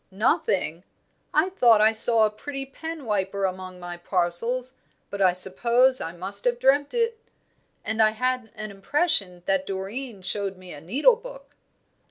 [0.09, 0.83] "Nothing!
[1.31, 4.73] I thought I saw a pretty penwiper among my parcels,
[5.11, 7.19] but I suppose I must have dreamt it;
[7.85, 11.55] and I had an impression that Doreen showed me a needle book."